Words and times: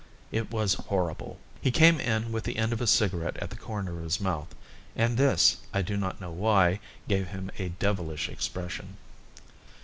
It 0.31 0.49
was 0.49 0.73
horrible. 0.73 1.37
He 1.61 1.69
came 1.69 1.99
in 1.99 2.31
with 2.31 2.43
the 2.43 2.57
end 2.57 2.73
of 2.73 2.81
a 2.81 2.87
cigarette 2.87 3.37
at 3.37 3.51
the 3.51 3.55
corner 3.55 3.99
of 3.99 4.03
his 4.03 4.19
mouth, 4.19 4.47
and 4.95 5.15
this, 5.15 5.57
I 5.75 5.83
do 5.83 5.95
not 5.95 6.19
know 6.19 6.31
why, 6.31 6.79
gave 7.07 7.27
him 7.27 7.51
a 7.59 7.69
devilish 7.69 8.27
expression. 8.27 8.97